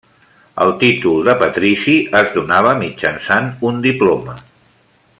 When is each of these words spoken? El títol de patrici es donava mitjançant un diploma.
El 0.63 0.71
títol 0.83 1.19
de 1.27 1.35
patrici 1.43 1.95
es 2.21 2.33
donava 2.39 2.73
mitjançant 2.83 3.53
un 3.73 3.81
diploma. 3.89 4.39